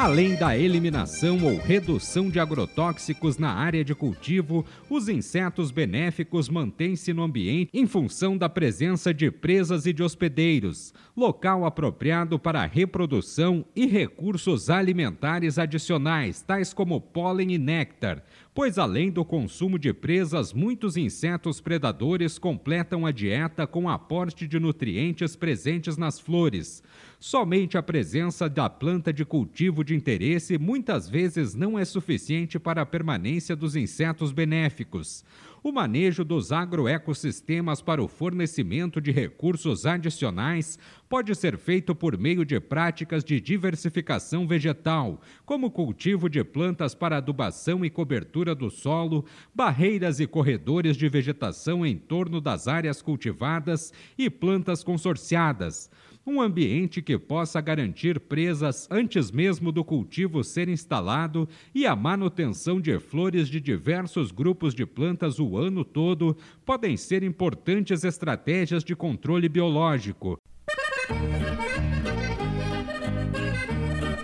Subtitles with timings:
[0.00, 7.12] Além da eliminação ou redução de agrotóxicos na área de cultivo, os insetos benéficos mantêm-se
[7.12, 12.64] no ambiente em função da presença de presas e de hospedeiros, local apropriado para a
[12.64, 18.22] reprodução e recursos alimentares adicionais, tais como pólen e néctar,
[18.58, 24.58] pois além do consumo de presas, muitos insetos predadores completam a dieta com aporte de
[24.58, 26.82] nutrientes presentes nas flores.
[27.20, 32.82] Somente a presença da planta de cultivo de interesse muitas vezes não é suficiente para
[32.82, 35.24] a permanência dos insetos benéficos.
[35.62, 40.78] O manejo dos agroecossistemas para o fornecimento de recursos adicionais
[41.08, 47.16] pode ser feito por meio de práticas de diversificação vegetal, como cultivo de plantas para
[47.16, 53.92] adubação e cobertura do solo, barreiras e corredores de vegetação em torno das áreas cultivadas
[54.16, 55.90] e plantas consorciadas
[56.26, 62.80] um ambiente que possa garantir presas antes mesmo do cultivo ser instalado e a manutenção
[62.80, 68.94] de flores de diversos grupos de plantas o ano todo podem ser importantes estratégias de
[68.94, 70.38] controle biológico.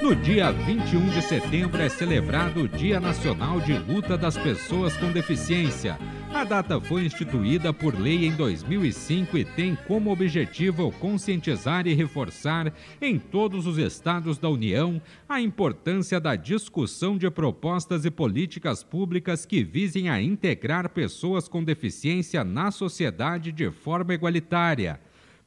[0.05, 5.11] No dia 21 de setembro é celebrado o Dia Nacional de Luta das Pessoas com
[5.11, 5.98] Deficiência.
[6.35, 12.75] A data foi instituída por lei em 2005 e tem como objetivo conscientizar e reforçar
[13.01, 19.47] em todos os estados da União a importância da discussão de propostas e políticas públicas
[19.47, 24.99] que visem a integrar pessoas com deficiência na sociedade de forma igualitária.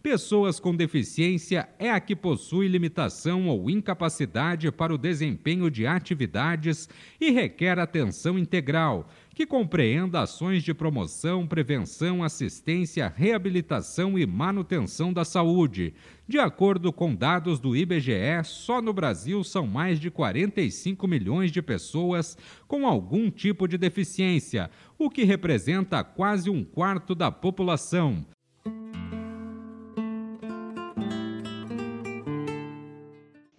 [0.10, 6.88] Pessoas com deficiência é a que possui limitação ou incapacidade para o desempenho de atividades
[7.20, 15.26] e requer atenção integral, que compreenda ações de promoção, prevenção, assistência, reabilitação e manutenção da
[15.26, 15.94] saúde.
[16.26, 21.62] De acordo com dados do IBGE, só no Brasil são mais de 45 milhões de
[21.62, 28.26] pessoas com algum tipo de deficiência, o que representa quase um quarto da população.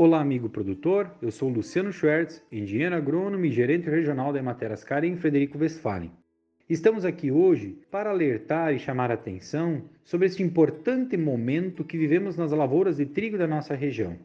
[0.01, 1.11] Olá, amigo produtor.
[1.21, 6.13] Eu sou Luciano Schwertz, engenheiro agrônomo e gerente regional da Ematerascar em Frederico Westphalen.
[6.71, 12.37] Estamos aqui hoje para alertar e chamar a atenção sobre este importante momento que vivemos
[12.37, 14.17] nas lavouras de trigo da nossa região.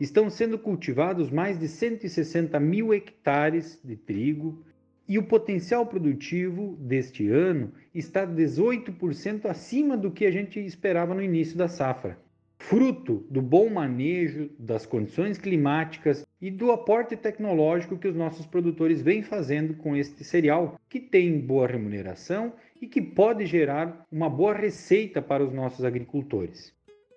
[0.00, 4.64] Estão sendo cultivados mais de 160 mil hectares de trigo
[5.08, 11.22] e o potencial produtivo deste ano está 18% acima do que a gente esperava no
[11.22, 12.18] início da safra
[12.68, 19.02] fruto do bom manejo das condições climáticas e do aporte tecnológico que os nossos produtores
[19.02, 24.54] vêm fazendo com este cereal, que tem boa remuneração e que pode gerar uma boa
[24.54, 26.72] receita para os nossos agricultores.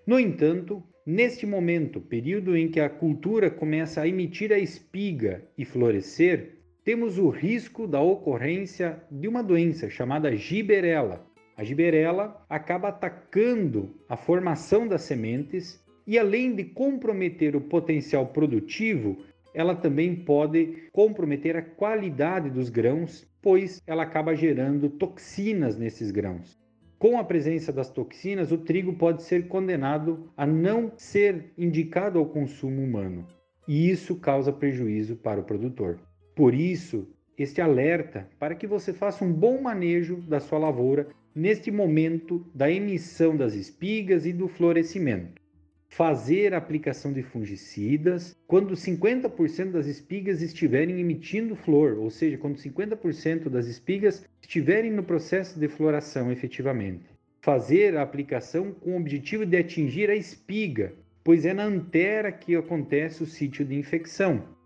[0.06, 5.64] No entanto, neste momento, período em que a cultura começa a emitir a espiga e
[5.64, 11.26] florescer, temos o risco da ocorrência de uma doença chamada giberela,
[11.58, 19.18] a giberela acaba atacando a formação das sementes e, além de comprometer o potencial produtivo,
[19.56, 26.56] ela também pode comprometer a qualidade dos grãos, pois ela acaba gerando toxinas nesses grãos.
[27.00, 32.28] Com a presença das toxinas, o trigo pode ser condenado a não ser indicado ao
[32.28, 33.28] consumo humano,
[33.68, 36.00] e isso causa prejuízo para o produtor.
[36.36, 37.08] Por isso,
[37.38, 42.72] este alerta para que você faça um bom manejo da sua lavoura neste momento da
[42.72, 45.40] emissão das espigas e do florescimento.
[45.88, 52.58] Fazer a aplicação de fungicidas quando 50% das espigas estiverem emitindo flor, ou seja, quando
[52.58, 57.06] 50% das espigas estiverem no processo de floração efetivamente.
[57.42, 60.94] Fazer a aplicação com o objetivo de atingir a espiga,
[61.24, 64.57] pois é na antera que acontece o sítio de infecção.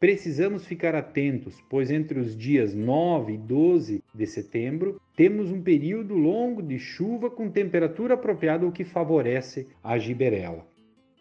[0.00, 6.14] Precisamos ficar atentos, pois entre os dias 9 e 12 de setembro temos um período
[6.14, 10.66] longo de chuva com temperatura apropriada, o que favorece a giberela.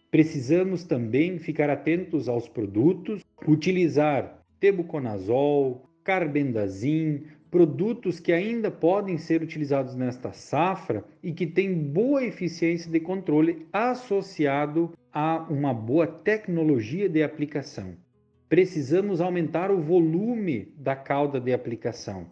[0.09, 9.93] Precisamos também ficar atentos aos produtos, utilizar tebuconazol, carbendazim, produtos que ainda podem ser utilizados
[9.93, 17.21] nesta safra e que têm boa eficiência de controle associado a uma boa tecnologia de
[17.21, 17.97] aplicação.
[18.49, 22.25] Precisamos aumentar o volume da cauda de aplicação.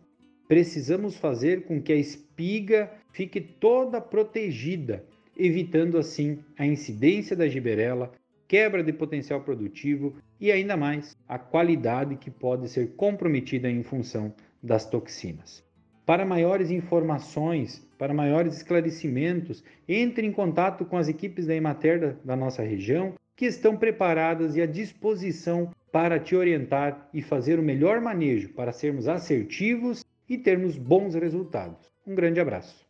[0.47, 5.05] Precisamos fazer com que a espiga fique toda protegida,
[5.37, 8.11] evitando assim a incidência da giberela,
[8.47, 14.33] quebra de potencial produtivo e ainda mais a qualidade que pode ser comprometida em função
[14.63, 15.63] das toxinas.
[16.03, 22.15] Para maiores informações, para maiores esclarecimentos, entre em contato com as equipes da Emater da,
[22.25, 27.63] da nossa região, que estão preparadas e à disposição para te orientar e fazer o
[27.63, 31.91] melhor manejo para sermos assertivos e termos bons resultados.
[32.05, 32.85] Um grande abraço.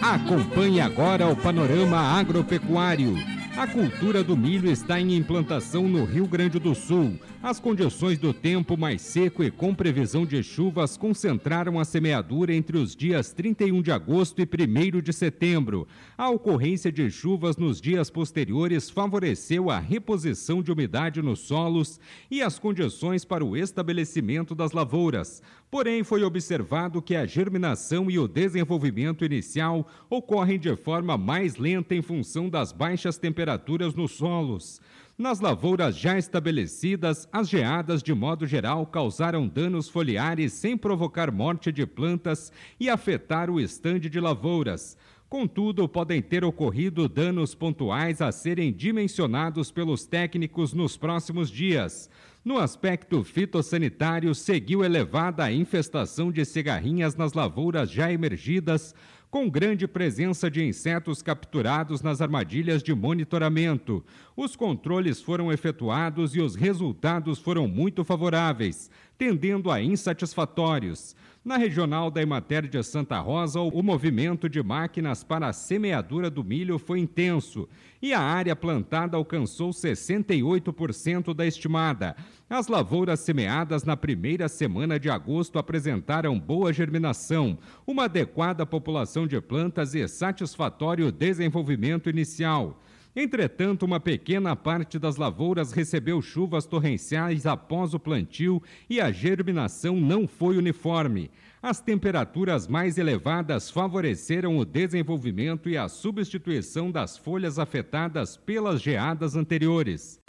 [0.00, 3.14] Acompanhe agora o panorama agropecuário.
[3.56, 7.18] A cultura do milho está em implantação no Rio Grande do Sul.
[7.42, 12.78] As condições do tempo mais seco e com previsão de chuvas concentraram a semeadura entre
[12.78, 15.88] os dias 31 de agosto e 1 de setembro.
[16.16, 21.98] A ocorrência de chuvas nos dias posteriores favoreceu a reposição de umidade nos solos
[22.30, 25.42] e as condições para o estabelecimento das lavouras.
[25.68, 31.92] Porém, foi observado que a germinação e o desenvolvimento inicial ocorrem de forma mais lenta
[31.92, 34.80] em função das baixas temperaturas nos solos.
[35.22, 41.70] Nas lavouras já estabelecidas, as geadas, de modo geral, causaram danos foliares sem provocar morte
[41.70, 44.98] de plantas e afetar o estande de lavouras.
[45.28, 52.10] Contudo, podem ter ocorrido danos pontuais a serem dimensionados pelos técnicos nos próximos dias.
[52.44, 58.92] No aspecto fitossanitário, seguiu elevada a infestação de cigarrinhas nas lavouras já emergidas,
[59.32, 64.04] com grande presença de insetos capturados nas armadilhas de monitoramento.
[64.36, 71.14] Os controles foram efetuados e os resultados foram muito favoráveis, tendendo a insatisfatórios.
[71.44, 76.44] Na regional da Emater de Santa Rosa, o movimento de máquinas para a semeadura do
[76.44, 77.68] milho foi intenso
[78.00, 82.16] e a área plantada alcançou 68% da estimada.
[82.48, 89.40] As lavouras semeadas na primeira semana de agosto apresentaram boa germinação, uma adequada população de
[89.40, 92.80] plantas e satisfatório desenvolvimento inicial.
[93.14, 100.00] Entretanto, uma pequena parte das lavouras recebeu chuvas torrenciais após o plantio e a germinação
[100.00, 101.30] não foi uniforme.
[101.62, 109.36] As temperaturas mais elevadas favoreceram o desenvolvimento e a substituição das folhas afetadas pelas geadas
[109.36, 110.21] anteriores.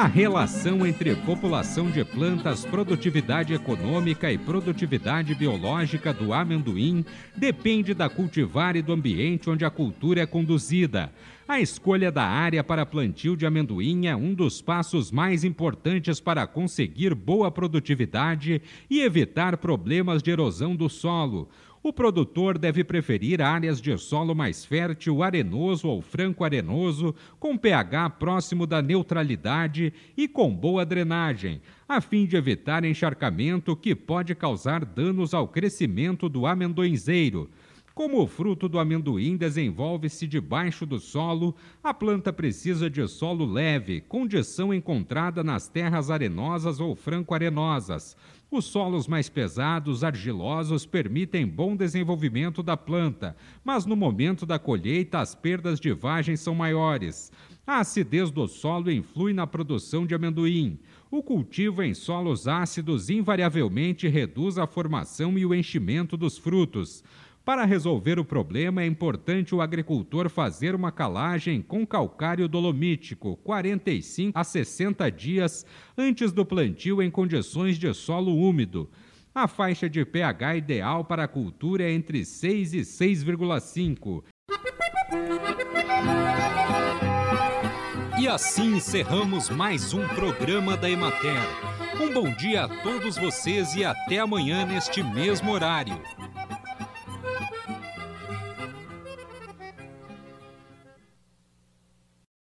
[0.03, 8.09] A relação entre população de plantas, produtividade econômica e produtividade biológica do amendoim depende da
[8.09, 11.09] cultivar e do ambiente onde a cultura é conduzida.
[11.47, 16.45] A escolha da área para plantio de amendoim é um dos passos mais importantes para
[16.45, 21.47] conseguir boa produtividade e evitar problemas de erosão do solo.
[21.85, 28.65] O produtor deve preferir áreas de solo mais fértil, arenoso ou franco-arenoso, com pH próximo
[28.65, 35.33] da neutralidade e com boa drenagem, a fim de evitar encharcamento que pode causar danos
[35.33, 37.49] ao crescimento do amendoinzeiro.
[37.93, 44.01] Como o fruto do amendoim desenvolve-se debaixo do solo, a planta precisa de solo leve,
[44.01, 48.17] condição encontrada nas terras arenosas ou franco-arenosas.
[48.49, 55.19] Os solos mais pesados, argilosos, permitem bom desenvolvimento da planta, mas no momento da colheita
[55.19, 57.31] as perdas de vagem são maiores.
[57.65, 60.79] A acidez do solo influi na produção de amendoim.
[61.11, 67.03] O cultivo em solos ácidos invariavelmente reduz a formação e o enchimento dos frutos.
[67.45, 74.39] Para resolver o problema, é importante o agricultor fazer uma calagem com calcário dolomítico 45
[74.39, 75.65] a 60 dias
[75.97, 78.89] antes do plantio em condições de solo úmido.
[79.35, 84.23] A faixa de pH ideal para a cultura é entre 6 e 6,5.
[88.21, 91.41] E assim encerramos mais um programa da Emater.
[92.01, 96.01] Um bom dia a todos vocês e até amanhã neste mesmo horário.